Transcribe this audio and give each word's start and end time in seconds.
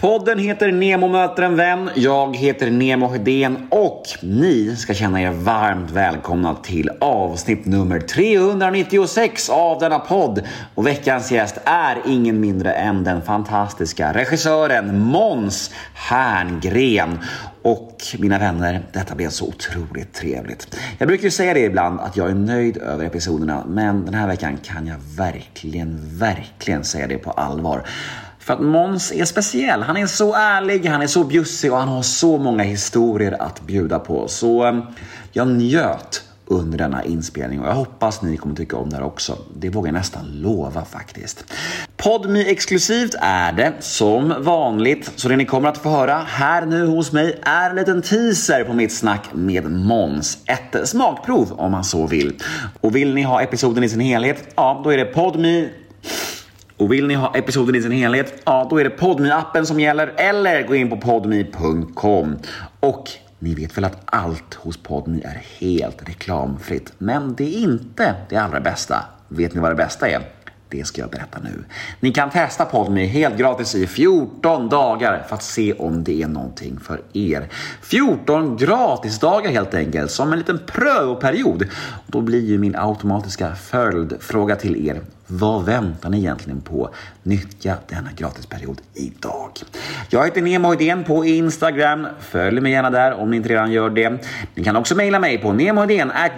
Podden 0.00 0.38
heter 0.38 0.72
Nemo 0.72 1.08
möter 1.08 1.42
en 1.42 1.56
vän. 1.56 1.90
Jag 1.94 2.36
heter 2.36 2.70
Nemo 2.70 3.08
Hedén 3.08 3.68
och 3.70 4.02
ni 4.22 4.76
ska 4.76 4.94
känna 4.94 5.22
er 5.22 5.30
varmt 5.30 5.90
välkomna 5.90 6.54
till 6.54 6.90
avsnitt 7.00 7.66
nummer 7.66 8.00
396 8.00 9.50
av 9.50 9.78
denna 9.78 9.98
podd. 9.98 10.42
Och 10.74 10.86
veckans 10.86 11.32
gäst 11.32 11.58
är 11.64 12.02
ingen 12.06 12.40
mindre 12.40 12.72
än 12.72 13.04
den 13.04 13.22
fantastiska 13.22 14.12
regissören 14.12 14.98
Måns 14.98 15.70
Herngren. 15.94 17.18
Och 17.62 17.96
mina 18.18 18.38
vänner, 18.38 18.82
detta 18.92 19.14
blev 19.14 19.28
så 19.28 19.46
otroligt 19.46 20.14
trevligt. 20.14 20.76
Jag 20.98 21.08
brukar 21.08 21.24
ju 21.24 21.30
säga 21.30 21.54
det 21.54 21.60
ibland 21.60 22.00
att 22.00 22.16
jag 22.16 22.30
är 22.30 22.34
nöjd 22.34 22.76
över 22.76 23.04
episoderna, 23.04 23.64
men 23.68 24.04
den 24.04 24.14
här 24.14 24.26
veckan 24.26 24.56
kan 24.56 24.86
jag 24.86 24.96
verkligen, 25.16 26.18
verkligen 26.18 26.84
säga 26.84 27.06
det 27.06 27.18
på 27.18 27.30
allvar. 27.30 27.82
För 28.50 28.54
att 28.54 28.62
Måns 28.62 29.12
är 29.12 29.24
speciell. 29.24 29.82
Han 29.82 29.96
är 29.96 30.06
så 30.06 30.34
ärlig, 30.34 30.86
han 30.86 31.02
är 31.02 31.06
så 31.06 31.24
bjussig 31.24 31.72
och 31.72 31.78
han 31.78 31.88
har 31.88 32.02
så 32.02 32.38
många 32.38 32.62
historier 32.62 33.42
att 33.42 33.60
bjuda 33.60 33.98
på. 33.98 34.28
Så 34.28 34.64
ehm, 34.64 34.82
jag 35.32 35.48
njöt 35.48 36.22
under 36.46 36.78
denna 36.78 37.04
inspelning 37.04 37.60
och 37.60 37.68
jag 37.68 37.74
hoppas 37.74 38.22
ni 38.22 38.36
kommer 38.36 38.54
tycka 38.54 38.76
om 38.76 38.90
det 38.90 38.96
här 38.96 39.02
också. 39.02 39.38
Det 39.56 39.68
vågar 39.68 39.88
jag 39.88 39.94
nästan 39.94 40.26
lova 40.32 40.84
faktiskt. 40.84 41.44
Podmi 41.96 42.50
exklusivt 42.50 43.14
är 43.20 43.52
det 43.52 43.72
som 43.80 44.34
vanligt, 44.38 45.12
så 45.16 45.28
det 45.28 45.36
ni 45.36 45.44
kommer 45.44 45.68
att 45.68 45.78
få 45.78 45.88
höra 45.88 46.18
här 46.26 46.66
nu 46.66 46.86
hos 46.86 47.12
mig 47.12 47.40
är 47.42 47.70
en 47.70 47.76
liten 47.76 48.02
teaser 48.02 48.64
på 48.64 48.72
mitt 48.72 48.92
snack 48.92 49.28
med 49.32 49.70
Måns. 49.70 50.38
Ett 50.46 50.88
smakprov 50.88 51.52
om 51.52 51.72
man 51.72 51.84
så 51.84 52.06
vill. 52.06 52.34
Och 52.80 52.96
vill 52.96 53.14
ni 53.14 53.22
ha 53.22 53.42
episoden 53.42 53.84
i 53.84 53.88
sin 53.88 54.00
helhet, 54.00 54.52
ja 54.56 54.80
då 54.84 54.90
är 54.90 54.96
det 54.96 55.04
Podmi 55.04 55.68
och 56.80 56.92
vill 56.92 57.06
ni 57.06 57.14
ha 57.14 57.34
episoden 57.34 57.74
i 57.74 57.82
sin 57.82 57.92
helhet, 57.92 58.42
ja 58.44 58.66
då 58.70 58.80
är 58.80 58.84
det 58.84 58.90
podmi 58.90 59.30
appen 59.30 59.66
som 59.66 59.80
gäller 59.80 60.14
eller 60.16 60.62
gå 60.66 60.74
in 60.74 60.90
på 60.90 60.96
podmi.com. 60.96 62.36
Och 62.80 63.10
ni 63.38 63.54
vet 63.54 63.76
väl 63.76 63.84
att 63.84 63.98
allt 64.04 64.54
hos 64.54 64.76
Podmi 64.76 65.22
är 65.24 65.42
helt 65.58 66.08
reklamfritt. 66.08 66.92
Men 66.98 67.34
det 67.34 67.44
är 67.44 67.58
inte 67.58 68.14
det 68.28 68.36
allra 68.36 68.60
bästa. 68.60 69.04
Vet 69.28 69.54
ni 69.54 69.60
vad 69.60 69.70
det 69.70 69.74
bästa 69.74 70.08
är? 70.08 70.20
Det 70.68 70.84
ska 70.84 71.00
jag 71.00 71.10
berätta 71.10 71.38
nu. 71.44 71.64
Ni 72.00 72.12
kan 72.12 72.30
testa 72.30 72.64
Podmi 72.64 73.06
helt 73.06 73.36
gratis 73.36 73.74
i 73.74 73.86
14 73.86 74.68
dagar 74.68 75.24
för 75.28 75.34
att 75.34 75.42
se 75.42 75.72
om 75.72 76.04
det 76.04 76.22
är 76.22 76.28
någonting 76.28 76.78
för 76.80 77.02
er. 77.12 77.48
14 77.82 78.56
gratisdagar 78.56 79.50
helt 79.50 79.74
enkelt, 79.74 80.10
som 80.10 80.32
en 80.32 80.38
liten 80.38 80.60
prövoperiod. 80.66 81.66
Då 82.06 82.20
blir 82.20 82.44
ju 82.44 82.58
min 82.58 82.76
automatiska 82.76 83.54
följdfråga 83.54 84.56
till 84.56 84.88
er. 84.88 85.00
Vad 85.32 85.64
väntar 85.64 86.10
ni 86.10 86.18
egentligen 86.18 86.60
på? 86.60 86.90
Nyttja 87.22 87.76
denna 87.88 88.08
gratisperiod 88.16 88.80
idag. 88.94 89.50
Jag 90.08 90.24
heter 90.24 90.42
Nemo 90.42 90.74
Idén 90.74 91.04
på 91.04 91.24
Instagram. 91.24 92.06
Följ 92.20 92.60
mig 92.60 92.72
gärna 92.72 92.90
där 92.90 93.12
om 93.12 93.30
ni 93.30 93.36
inte 93.36 93.48
redan 93.48 93.72
gör 93.72 93.90
det. 93.90 94.12
Ni 94.54 94.64
kan 94.64 94.76
också 94.76 94.94
mejla 94.94 95.18
mig 95.18 95.38
på 95.38 95.52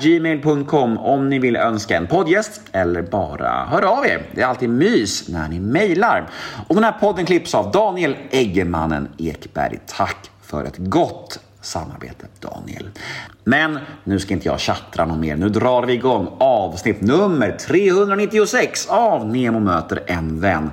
gmail.com 0.00 0.98
om 0.98 1.28
ni 1.28 1.38
vill 1.38 1.56
önska 1.56 1.96
en 1.96 2.06
poddgäst 2.06 2.60
eller 2.72 3.02
bara 3.02 3.64
höra 3.64 3.90
av 3.90 4.06
er. 4.06 4.22
Det 4.34 4.42
är 4.42 4.46
alltid 4.46 4.68
mys 4.68 5.28
när 5.28 5.48
ni 5.48 5.60
mejlar. 5.60 6.30
Och 6.68 6.74
den 6.74 6.84
här 6.84 6.92
podden 6.92 7.26
klipps 7.26 7.54
av 7.54 7.72
Daniel 7.72 8.16
Eggemannen 8.30 9.08
Ekberg. 9.18 9.78
Tack 9.86 10.30
för 10.42 10.64
ett 10.64 10.76
gott 10.78 11.38
samarbete, 11.62 12.26
Daniel. 12.40 12.88
Men 13.44 13.78
nu 14.04 14.18
ska 14.18 14.34
inte 14.34 14.48
jag 14.48 14.60
tjattra 14.60 15.04
någon 15.04 15.20
mer. 15.20 15.36
Nu 15.36 15.48
drar 15.48 15.86
vi 15.86 15.92
igång 15.92 16.28
avsnitt 16.38 17.00
nummer 17.00 17.56
396 17.60 18.86
av 18.86 19.26
Nemo 19.26 19.60
möter 19.60 20.02
en 20.06 20.40
vän. 20.40 20.70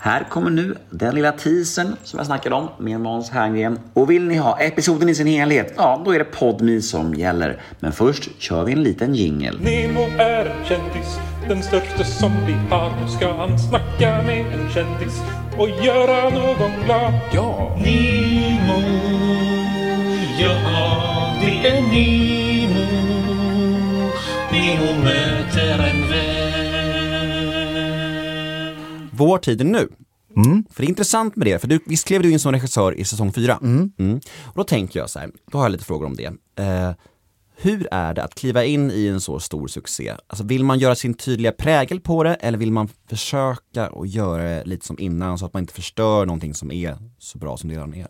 Här 0.00 0.24
kommer 0.30 0.50
nu 0.50 0.74
den 0.90 1.14
lilla 1.14 1.32
teasern 1.32 1.96
som 2.02 2.18
jag 2.18 2.26
snackade 2.26 2.54
om 2.54 2.68
med 2.78 3.00
Måns 3.00 3.30
Herngren. 3.30 3.80
Och 3.92 4.10
vill 4.10 4.28
ni 4.28 4.36
ha 4.36 4.58
episoden 4.58 5.08
i 5.08 5.14
sin 5.14 5.26
helhet, 5.26 5.74
ja 5.76 6.02
då 6.04 6.14
är 6.14 6.18
det 6.18 6.24
Podmi 6.24 6.82
som 6.82 7.14
gäller. 7.14 7.60
Men 7.80 7.92
först 7.92 8.40
kör 8.40 8.64
vi 8.64 8.72
en 8.72 8.82
liten 8.82 9.14
jingel. 9.14 9.60
Nemo 9.60 10.00
är 10.18 10.44
en 10.46 10.64
kändis, 10.64 11.18
den 11.48 11.62
största 11.62 12.04
som 12.04 12.32
vi 12.46 12.52
har. 12.70 12.90
Nu 13.02 13.08
ska 13.08 13.32
han 13.32 13.58
snacka 13.58 14.22
med 14.22 14.46
en 14.46 14.70
kändis 14.70 15.22
och 15.58 15.68
göra 15.68 16.30
någon 16.30 16.84
glad. 16.84 17.12
Ja! 17.32 17.76
Nemo, 17.84 19.27
ja 20.38 21.34
det 21.40 21.68
är 21.68 21.82
Nemo. 21.82 22.86
Nemo 24.52 25.02
möter 25.04 25.78
en 25.78 26.08
vän. 26.10 26.38
Vår 29.12 29.38
tid 29.38 29.60
är 29.60 29.64
nu. 29.64 29.88
För 30.70 30.82
det 30.82 30.86
är 30.86 30.88
intressant 30.88 31.36
med 31.36 31.46
det, 31.46 31.58
för 31.58 31.68
du, 31.68 31.80
visst 31.86 32.06
klev 32.06 32.22
du 32.22 32.30
in 32.30 32.40
som 32.40 32.52
regissör 32.52 32.94
i 32.94 33.04
säsong 33.04 33.32
fyra? 33.32 33.58
Mm. 33.62 34.20
Och 34.44 34.54
då 34.54 34.64
tänker 34.64 35.00
jag 35.00 35.10
så 35.10 35.18
här, 35.18 35.30
då 35.52 35.58
har 35.58 35.64
jag 35.64 35.72
lite 35.72 35.84
frågor 35.84 36.06
om 36.06 36.16
det. 36.16 36.32
Eh, 36.62 36.92
hur 37.56 37.88
är 37.90 38.14
det 38.14 38.24
att 38.24 38.34
kliva 38.34 38.64
in 38.64 38.90
i 38.90 39.06
en 39.06 39.20
så 39.20 39.40
stor 39.40 39.68
succé? 39.68 40.14
Alltså 40.26 40.44
vill 40.44 40.64
man 40.64 40.78
göra 40.78 40.94
sin 40.94 41.14
tydliga 41.14 41.52
prägel 41.52 42.00
på 42.00 42.22
det 42.22 42.34
eller 42.34 42.58
vill 42.58 42.72
man 42.72 42.88
försöka 43.08 43.90
och 43.90 44.06
göra 44.06 44.42
det 44.42 44.64
lite 44.64 44.86
som 44.86 44.98
innan 44.98 45.38
så 45.38 45.46
att 45.46 45.52
man 45.52 45.62
inte 45.62 45.74
förstör 45.74 46.26
någonting 46.26 46.54
som 46.54 46.72
är 46.72 46.96
så 47.18 47.38
bra 47.38 47.56
som 47.56 47.68
det 47.68 47.74
redan 47.74 47.94
är? 47.94 48.06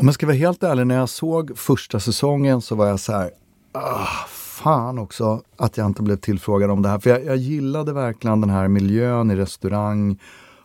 Om 0.00 0.06
jag 0.06 0.14
ska 0.14 0.26
vara 0.26 0.36
helt 0.36 0.62
ärlig, 0.62 0.86
när 0.86 0.94
jag 0.94 1.08
såg 1.08 1.58
första 1.58 2.00
säsongen 2.00 2.60
så 2.60 2.74
var 2.74 2.86
jag 2.86 3.00
så 3.00 3.12
här, 3.12 3.30
ah, 3.72 4.06
fan 4.28 4.98
också 4.98 5.42
att 5.56 5.76
jag 5.76 5.86
inte 5.86 6.02
blev 6.02 6.16
tillfrågad 6.16 6.70
om 6.70 6.82
det 6.82 6.88
här. 6.88 6.98
För 6.98 7.10
jag, 7.10 7.24
jag 7.24 7.36
gillade 7.36 7.92
verkligen 7.92 8.40
den 8.40 8.50
här 8.50 8.68
miljön 8.68 9.30
i 9.30 9.36
restaurang, 9.36 10.20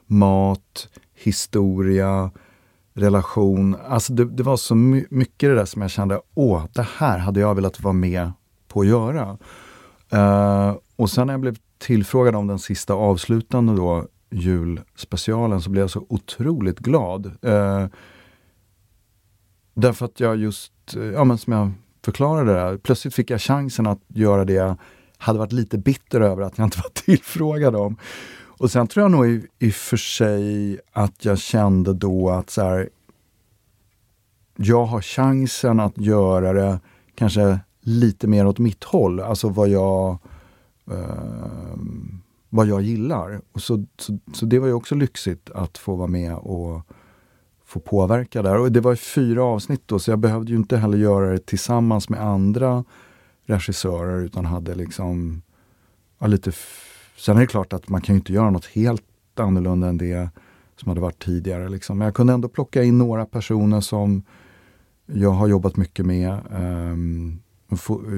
mat, 0.05 0.89
historia, 1.13 2.31
relation. 2.93 3.75
Alltså 3.87 4.13
det, 4.13 4.25
det 4.25 4.43
var 4.43 4.57
så 4.57 4.75
my 4.75 5.05
mycket 5.09 5.49
det 5.49 5.55
där 5.55 5.65
som 5.65 5.81
jag 5.81 5.91
kände, 5.91 6.21
åh, 6.33 6.65
det 6.73 6.87
här 6.97 7.17
hade 7.17 7.39
jag 7.39 7.55
velat 7.55 7.81
vara 7.81 7.93
med 7.93 8.31
på 8.67 8.81
att 8.81 8.87
göra. 8.87 9.37
Uh, 10.13 10.77
och 10.95 11.09
sen 11.09 11.27
när 11.27 11.33
jag 11.33 11.41
blev 11.41 11.55
tillfrågad 11.77 12.35
om 12.35 12.47
den 12.47 12.59
sista 12.59 12.93
avslutande 12.93 13.75
då, 13.75 14.07
julspecialen, 14.29 15.61
så 15.61 15.69
blev 15.69 15.83
jag 15.83 15.91
så 15.91 16.05
otroligt 16.09 16.79
glad. 16.79 17.25
Uh, 17.45 17.85
Därför 19.73 20.05
att 20.05 20.19
jag 20.19 20.37
just, 20.37 20.95
eh, 20.95 21.03
ja 21.03 21.23
men 21.23 21.37
som 21.37 21.53
jag 21.53 21.71
förklarade 22.05 22.53
där, 22.53 22.77
plötsligt 22.77 23.13
fick 23.13 23.29
jag 23.29 23.41
chansen 23.41 23.87
att 23.87 24.01
göra 24.07 24.45
det 24.45 24.53
jag 24.53 24.75
hade 25.17 25.39
varit 25.39 25.51
lite 25.51 25.77
bitter 25.77 26.21
över 26.21 26.43
att 26.43 26.57
jag 26.57 26.67
inte 26.67 26.79
var 26.83 26.89
tillfrågad 26.93 27.75
om. 27.75 27.97
Och 28.57 28.71
sen 28.71 28.87
tror 28.87 29.01
jag 29.01 29.11
nog 29.11 29.27
i, 29.27 29.47
i 29.59 29.69
och 29.69 29.73
för 29.73 29.97
sig 29.97 30.79
att 30.91 31.25
jag 31.25 31.39
kände 31.39 31.93
då 31.93 32.29
att 32.29 32.49
så 32.49 32.61
här, 32.61 32.89
jag 34.55 34.85
har 34.85 35.01
chansen 35.01 35.79
att 35.79 35.97
göra 35.97 36.53
det 36.53 36.79
kanske 37.15 37.59
lite 37.81 38.27
mer 38.27 38.47
åt 38.47 38.59
mitt 38.59 38.83
håll, 38.83 39.19
alltså 39.19 39.49
vad 39.49 39.69
jag 39.69 40.17
eh, 40.91 41.77
vad 42.49 42.67
jag 42.67 42.81
gillar. 42.81 43.41
Och 43.51 43.61
så, 43.61 43.85
så, 43.97 44.17
så 44.33 44.45
det 44.45 44.59
var 44.59 44.67
ju 44.67 44.73
också 44.73 44.95
lyxigt 44.95 45.49
att 45.49 45.77
få 45.77 45.95
vara 45.95 46.07
med 46.07 46.35
och 46.35 46.81
få 47.73 47.79
påverka 47.79 48.41
där. 48.41 48.57
Och 48.59 48.71
det 48.71 48.81
var 48.81 48.95
fyra 48.95 49.43
avsnitt 49.43 49.81
då, 49.85 49.99
så 49.99 50.11
jag 50.11 50.19
behövde 50.19 50.51
ju 50.51 50.57
inte 50.57 50.77
heller 50.77 50.97
göra 50.97 51.31
det 51.31 51.45
tillsammans 51.45 52.09
med 52.09 52.21
andra 52.21 52.83
regissörer 53.45 54.21
utan 54.23 54.45
hade 54.45 54.75
liksom 54.75 55.41
ja, 56.19 56.27
lite... 56.27 56.49
f- 56.49 56.89
Sen 57.17 57.37
är 57.37 57.41
det 57.41 57.47
klart 57.47 57.73
att 57.73 57.89
man 57.89 58.01
kan 58.01 58.15
ju 58.15 58.19
inte 58.19 58.33
göra 58.33 58.49
något 58.49 58.65
helt 58.65 59.03
annorlunda 59.35 59.87
än 59.87 59.97
det 59.97 60.29
som 60.75 60.89
hade 60.89 61.01
varit 61.01 61.23
tidigare. 61.23 61.69
Liksom. 61.69 61.97
Men 61.97 62.05
jag 62.05 62.15
kunde 62.15 62.33
ändå 62.33 62.47
plocka 62.47 62.83
in 62.83 62.97
några 62.97 63.25
personer 63.25 63.81
som 63.81 64.23
jag 65.05 65.29
har 65.31 65.47
jobbat 65.47 65.77
mycket 65.77 66.05
med. 66.05 66.39
Um, 66.51 67.39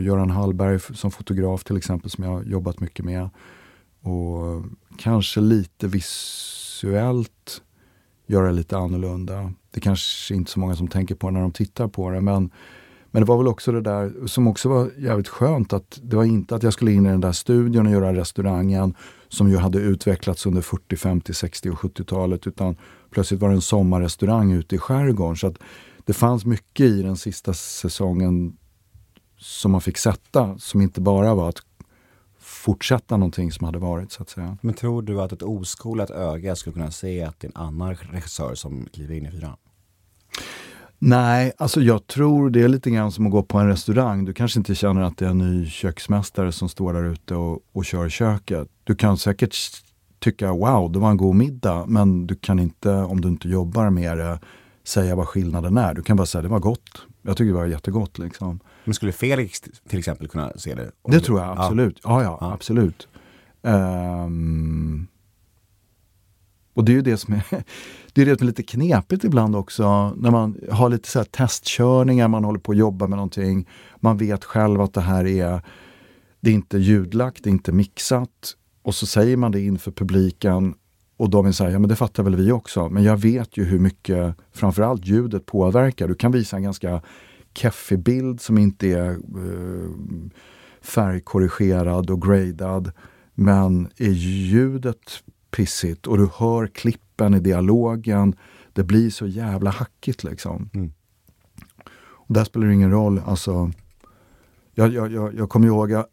Göran 0.01 0.29
Hallberg 0.29 0.79
som 0.79 1.11
fotograf 1.11 1.63
till 1.63 1.77
exempel 1.77 2.09
som 2.09 2.23
jag 2.23 2.31
har 2.31 2.44
jobbat 2.44 2.79
mycket 2.79 3.05
med. 3.05 3.29
Och 4.01 4.63
kanske 4.97 5.39
lite 5.41 5.88
visuellt 5.88 7.61
göra 8.25 8.52
lite 8.52 8.78
annorlunda. 8.78 9.53
Det 9.72 9.80
kanske 9.80 10.36
inte 10.36 10.51
så 10.51 10.60
många 10.60 10.75
som 10.75 10.88
tänker 10.88 11.16
på 11.16 11.31
när 11.31 11.42
de 11.42 11.51
tittar 11.51 11.88
på 11.88 12.10
det 12.10 12.22
men, 12.22 12.50
men 13.12 13.22
det 13.22 13.25
var 13.25 13.38
väl 13.38 13.48
också 13.48 13.72
det 13.72 13.81
där 13.81 14.27
som 14.27 14.48
också 14.48 14.69
var 14.69 14.92
jävligt 14.98 15.27
skönt 15.27 15.74
att 15.74 16.00
det 16.04 16.16
var 16.16 16.24
inte 16.24 16.56
att 16.56 16.63
jag 16.63 16.74
skulle 16.74 16.92
in 16.92 17.06
i 17.06 17.10
den 17.10 17.22
där 17.22 17.31
studion 17.31 17.86
och 17.86 17.92
göra 17.92 18.13
restaurangen 18.13 18.95
som 19.27 19.50
ju 19.50 19.57
hade 19.57 19.80
utvecklats 19.80 20.45
under 20.45 20.62
40, 20.62 20.95
50, 20.95 21.33
60 21.33 21.69
och 21.69 21.77
70-talet 21.77 22.48
utan 22.48 22.75
plötsligt 23.12 23.42
var 23.42 23.50
det 23.50 23.56
en 23.56 23.62
sommarrestaurang 23.62 24.51
ute 24.51 24.75
i 24.75 24.78
skärgården. 24.78 25.36
Så 25.36 25.48
att 25.48 25.57
det 26.06 26.13
fanns 26.13 26.45
mycket 26.45 26.86
i 26.86 27.01
den 27.01 27.18
sista 27.18 27.54
säsongen 27.54 28.57
som 29.38 29.71
man 29.71 29.81
fick 29.81 29.98
sätta 29.98 30.57
som 30.57 30.81
inte 30.81 31.01
bara 31.01 31.36
var 31.36 31.50
att 31.50 31.62
fortsätta 32.65 33.17
någonting 33.17 33.51
som 33.51 33.65
hade 33.65 33.79
varit 33.79 34.12
så 34.12 34.23
att 34.23 34.29
säga. 34.29 34.57
Men 34.62 34.73
tror 34.73 35.01
du 35.01 35.21
att 35.21 35.31
ett 35.31 35.44
oskolat 35.44 36.09
öga 36.09 36.56
skulle 36.56 36.73
kunna 36.73 36.91
se 36.91 37.23
att 37.23 37.39
det 37.39 37.47
är 37.47 37.50
en 37.50 37.62
annan 37.62 37.95
regissör 37.95 38.56
som 38.56 38.88
kliver 38.94 39.15
in 39.15 39.25
i 39.25 39.31
fyran? 39.31 39.57
Nej, 41.00 41.51
alltså 41.57 41.81
jag 41.81 42.07
tror 42.07 42.50
det 42.50 42.62
är 42.62 42.67
lite 42.67 42.89
grann 42.89 43.12
som 43.12 43.25
att 43.25 43.31
gå 43.31 43.44
på 43.44 43.57
en 43.57 43.67
restaurang. 43.67 44.25
Du 44.25 44.33
kanske 44.33 44.59
inte 44.59 44.75
känner 44.75 45.01
att 45.01 45.17
det 45.17 45.25
är 45.25 45.29
en 45.29 45.38
ny 45.38 45.69
köksmästare 45.69 46.51
som 46.51 46.69
står 46.69 46.94
där 46.94 47.03
ute 47.03 47.35
och, 47.35 47.59
och 47.73 47.85
kör 47.85 48.09
köket. 48.09 48.68
Du 48.83 48.95
kan 48.95 49.18
säkert 49.18 49.56
tycka 50.19 50.51
wow, 50.51 50.91
det 50.91 51.00
var 51.00 51.09
en 51.09 51.18
god 51.18 51.35
middag. 51.35 51.85
Men 51.88 52.27
du 52.27 52.35
kan 52.35 52.59
inte, 52.59 52.89
om 52.89 53.21
du 53.21 53.27
inte 53.27 53.50
jobbar 53.50 53.89
med 53.89 54.18
det, 54.18 54.39
säga 54.85 55.15
vad 55.15 55.27
skillnaden 55.27 55.77
är. 55.77 55.93
Du 55.93 56.01
kan 56.01 56.17
bara 56.17 56.25
säga 56.25 56.41
det 56.41 56.47
var 56.47 56.59
gott. 56.59 57.01
Jag 57.21 57.37
tycker 57.37 57.51
det 57.51 57.57
var 57.57 57.65
jättegott. 57.65 58.17
Liksom. 58.17 58.59
Men 58.83 58.93
skulle 58.93 59.11
Felix 59.11 59.61
till 59.61 59.99
exempel 59.99 60.27
kunna 60.27 60.51
se 60.55 60.75
det? 60.75 60.83
Det 60.83 60.91
du- 61.11 61.19
tror 61.19 61.39
jag 61.39 61.57
absolut. 61.59 61.99
Ja, 62.03 62.23
ja, 62.23 62.37
absolut. 62.53 63.07
Ehm, 63.63 65.07
och 66.73 66.85
det 66.85 66.91
är 66.91 66.93
ju 66.93 67.01
det 67.01 67.17
som 67.17 67.33
är, 67.33 67.43
det 68.13 68.21
är 68.21 68.25
det 68.25 68.37
som 68.37 68.45
är 68.45 68.47
lite 68.47 68.63
knepigt 68.63 69.23
ibland 69.23 69.55
också. 69.55 70.13
När 70.17 70.31
man 70.31 70.57
har 70.71 70.89
lite 70.89 71.09
så 71.09 71.19
här 71.19 71.25
testkörningar, 71.25 72.27
man 72.27 72.43
håller 72.43 72.59
på 72.59 72.71
att 72.71 72.77
jobba 72.77 73.07
med 73.07 73.17
någonting. 73.17 73.67
Man 73.99 74.17
vet 74.17 74.43
själv 74.43 74.81
att 74.81 74.93
det 74.93 75.01
här 75.01 75.25
är, 75.25 75.61
det 76.39 76.49
är 76.49 76.53
inte 76.53 76.77
ljudlagt, 76.77 77.43
det 77.43 77.49
är 77.49 77.51
inte 77.51 77.71
mixat. 77.71 78.55
Och 78.83 78.95
så 78.95 79.05
säger 79.05 79.37
man 79.37 79.51
det 79.51 79.61
inför 79.61 79.91
publiken 79.91 80.75
och 81.17 81.29
de 81.29 81.45
vill 81.45 81.53
säga, 81.53 81.71
ja 81.71 81.79
men 81.79 81.89
det 81.89 81.95
fattar 81.95 82.23
väl 82.23 82.35
vi 82.35 82.51
också. 82.51 82.89
Men 82.89 83.03
jag 83.03 83.17
vet 83.17 83.57
ju 83.57 83.63
hur 83.63 83.79
mycket 83.79 84.35
framförallt 84.53 85.06
ljudet 85.06 85.45
påverkar. 85.45 86.07
Du 86.07 86.15
kan 86.15 86.31
visa 86.31 86.57
en 86.57 86.63
ganska 86.63 87.01
keffig 87.53 88.00
bild 88.00 88.41
som 88.41 88.57
inte 88.57 88.88
är 88.88 89.09
eh, 89.12 89.89
färgkorrigerad 90.81 92.09
och 92.09 92.21
gradad. 92.21 92.91
Men 93.33 93.88
är 93.97 94.12
ljudet 94.12 95.23
pissigt 95.51 96.07
och 96.07 96.17
du 96.17 96.29
hör 96.33 96.67
klippen 96.67 97.33
i 97.33 97.39
dialogen, 97.39 98.35
det 98.73 98.83
blir 98.83 99.09
så 99.09 99.27
jävla 99.27 99.69
hackigt 99.69 100.23
liksom. 100.23 100.69
Och 102.27 102.33
där 102.33 102.44
spelar 102.44 102.68
det 102.68 102.73
ingen 102.73 102.91
roll, 102.91 103.21
alltså 103.25 103.71
jag, 104.75 104.94
jag, 104.94 105.12
jag, 105.12 105.36
jag 105.36 105.50
kommer 105.50 105.68
ihåg 105.68 105.92
jag, 105.92 106.06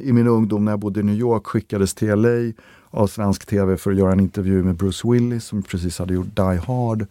i 0.02 0.12
min 0.12 0.26
ungdom 0.26 0.64
när 0.64 0.72
jag 0.72 0.78
bodde 0.78 1.00
i 1.00 1.02
New 1.02 1.16
York 1.16 1.46
skickades 1.46 1.94
till 1.94 2.08
LA 2.08 2.52
av 2.90 3.06
svensk 3.06 3.46
tv 3.46 3.76
för 3.76 3.90
att 3.90 3.96
göra 3.96 4.12
en 4.12 4.20
intervju 4.20 4.62
med 4.62 4.76
Bruce 4.76 5.08
Willis 5.08 5.44
som 5.44 5.62
precis 5.62 5.98
hade 5.98 6.14
gjort 6.14 6.36
Die 6.36 6.60
Hard. 6.66 7.06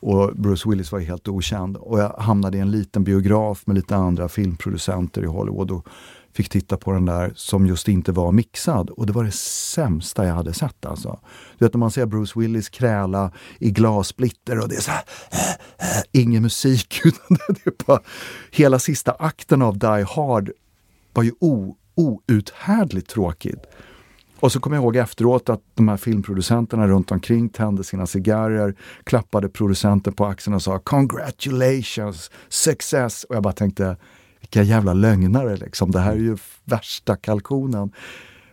Och 0.00 0.36
Bruce 0.36 0.70
Willis 0.70 0.92
var 0.92 1.00
helt 1.00 1.28
okänd. 1.28 1.76
Och 1.76 1.98
jag 1.98 2.08
hamnade 2.08 2.58
i 2.58 2.60
en 2.60 2.70
liten 2.70 3.04
biograf 3.04 3.66
med 3.66 3.76
lite 3.76 3.96
andra 3.96 4.28
filmproducenter 4.28 5.22
i 5.22 5.26
Hollywood 5.26 5.70
och 5.70 5.88
fick 6.34 6.48
titta 6.48 6.76
på 6.76 6.92
den 6.92 7.04
där 7.04 7.32
som 7.36 7.66
just 7.66 7.88
inte 7.88 8.12
var 8.12 8.32
mixad. 8.32 8.90
Och 8.90 9.06
det 9.06 9.12
var 9.12 9.24
det 9.24 9.34
sämsta 9.34 10.26
jag 10.26 10.34
hade 10.34 10.52
sett 10.52 10.86
alltså. 10.86 11.20
Du 11.58 11.64
vet 11.64 11.74
när 11.74 11.78
man 11.78 11.90
ser 11.90 12.06
Bruce 12.06 12.40
Willis 12.40 12.68
kräla 12.68 13.32
i 13.58 13.70
glassplitter 13.70 14.60
och 14.60 14.68
det 14.68 14.76
är 14.76 14.80
så 14.80 14.90
här, 14.90 15.04
eh, 15.30 15.98
eh, 15.98 16.02
ingen 16.12 16.42
musik. 16.42 17.00
Utan 17.04 17.26
det 17.28 17.48
är 17.48 17.54
typ 17.54 17.86
bara, 17.86 18.00
hela 18.50 18.78
sista 18.78 19.12
akten 19.12 19.62
av 19.62 19.78
Die 19.78 20.04
Hard 20.08 20.50
var 21.12 21.22
ju 21.22 21.32
o, 21.40 21.76
outhärdligt 21.94 23.10
tråkigt. 23.10 23.66
Och 24.40 24.52
så 24.52 24.60
kommer 24.60 24.76
jag 24.76 24.82
ihåg 24.82 24.96
efteråt 24.96 25.48
att 25.48 25.60
de 25.74 25.88
här 25.88 25.96
filmproducenterna 25.96 26.86
runt 26.86 27.10
omkring 27.10 27.48
tände 27.48 27.84
sina 27.84 28.06
cigarrer, 28.06 28.74
klappade 29.04 29.48
producenten 29.48 30.12
på 30.12 30.26
axeln 30.26 30.54
och 30.54 30.62
sa 30.62 30.78
“Congratulations, 30.78 32.30
success!” 32.48 33.24
Och 33.24 33.36
jag 33.36 33.42
bara 33.42 33.52
tänkte, 33.52 33.96
vilka 34.44 34.62
jävla 34.62 34.92
lögnare 34.92 35.56
liksom. 35.56 35.90
Det 35.90 36.00
här 36.00 36.12
är 36.12 36.16
ju 36.16 36.36
värsta 36.64 37.16
kalkonen. 37.16 37.92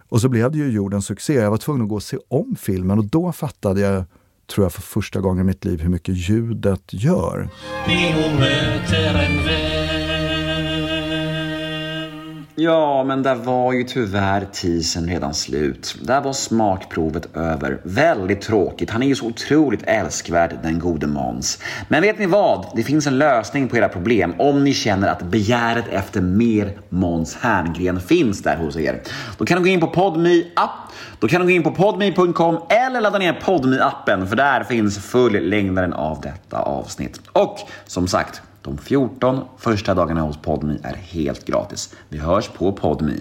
Och 0.09 0.21
så 0.21 0.29
blev 0.29 0.51
det 0.51 0.57
ju 0.57 0.71
jordens 0.71 1.05
succé. 1.05 1.33
Jag 1.33 1.51
var 1.51 1.57
tvungen 1.57 1.81
att 1.81 1.89
gå 1.89 1.95
och 1.95 2.03
se 2.03 2.17
om 2.27 2.55
filmen 2.59 2.99
och 2.99 3.05
då 3.05 3.31
fattade 3.31 3.81
jag, 3.81 4.03
tror 4.53 4.65
jag 4.65 4.73
för 4.73 4.81
första 4.81 5.19
gången 5.19 5.41
i 5.41 5.47
mitt 5.47 5.65
liv, 5.65 5.81
hur 5.81 5.89
mycket 5.89 6.15
ljudet 6.15 6.93
gör. 6.93 7.49
Ja, 12.63 13.03
men 13.03 13.23
där 13.23 13.35
var 13.35 13.73
ju 13.73 13.83
tyvärr 13.83 14.45
teasern 14.45 15.07
redan 15.07 15.33
slut. 15.33 15.95
Där 16.01 16.21
var 16.21 16.33
smakprovet 16.33 17.35
över. 17.35 17.79
Väldigt 17.83 18.41
tråkigt. 18.41 18.89
Han 18.89 19.03
är 19.03 19.07
ju 19.07 19.15
så 19.15 19.25
otroligt 19.25 19.83
älskvärd, 19.83 20.57
den 20.63 20.79
gode 20.79 21.07
Måns. 21.07 21.59
Men 21.87 22.01
vet 22.01 22.19
ni 22.19 22.25
vad? 22.25 22.65
Det 22.75 22.83
finns 22.83 23.07
en 23.07 23.17
lösning 23.17 23.67
på 23.67 23.77
era 23.77 23.89
problem 23.89 24.35
om 24.39 24.63
ni 24.63 24.73
känner 24.73 25.07
att 25.07 25.23
begäret 25.23 25.87
efter 25.91 26.21
mer 26.21 26.77
Måns 26.89 27.35
Herngren 27.35 27.99
finns 28.01 28.43
där 28.43 28.57
hos 28.57 28.77
er. 28.77 29.01
Då 29.37 29.45
kan 29.45 29.57
du 29.57 29.63
gå 29.63 29.69
in 29.69 29.79
på 29.79 29.87
Podme 29.87 30.43
app. 30.55 30.91
Då 31.19 31.27
kan 31.27 31.41
du 31.41 31.47
gå 31.47 31.51
in 31.51 31.63
på 31.63 31.71
podme.com 31.71 32.57
eller 32.69 33.01
ladda 33.01 33.19
ner 33.19 33.33
podme 33.33 33.79
appen 33.79 34.27
för 34.27 34.35
där 34.35 34.63
finns 34.63 34.97
fullängdaren 34.99 35.93
av 35.93 36.21
detta 36.21 36.57
avsnitt. 36.57 37.21
Och 37.31 37.59
som 37.85 38.07
sagt, 38.07 38.41
de 38.61 38.77
14 38.77 39.39
första 39.57 39.93
dagarna 39.93 40.21
hos 40.21 40.37
Podme 40.37 40.77
är 40.83 40.95
helt 40.95 41.45
gratis. 41.45 41.95
Vi 42.09 42.17
hörs 42.17 42.49
på 42.49 42.73
Podme. 42.73 43.13